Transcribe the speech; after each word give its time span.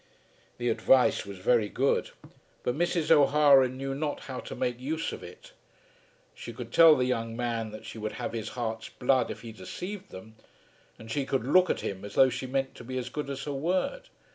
The 0.57 0.69
advice 0.69 1.27
was 1.27 1.37
very 1.37 1.69
good, 1.69 2.09
but 2.63 2.75
Mrs. 2.75 3.11
O'Hara 3.11 3.69
knew 3.69 3.93
not 3.93 4.21
how 4.21 4.39
to 4.39 4.55
make 4.55 4.79
use 4.79 5.11
of 5.11 5.21
it. 5.21 5.51
She 6.33 6.53
could 6.53 6.71
tell 6.73 6.95
the 6.95 7.05
young 7.05 7.37
man 7.37 7.69
that 7.69 7.85
she 7.85 7.99
would 7.99 8.13
have 8.13 8.33
his 8.33 8.49
heart's 8.57 8.89
blood 8.89 9.29
if 9.29 9.41
he 9.41 9.51
deceived 9.51 10.09
them, 10.09 10.37
and 10.97 11.11
she 11.11 11.23
could 11.23 11.43
look 11.45 11.69
at 11.69 11.81
him 11.81 12.03
as 12.03 12.15
though 12.15 12.29
she 12.31 12.47
meant 12.47 12.73
to 12.77 12.83
be 12.83 12.97
as 12.97 13.09
good 13.09 13.29
as 13.29 13.43
her 13.43 13.53
word. 13.53 14.09